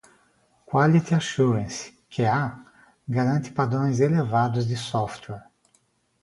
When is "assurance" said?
1.13-1.91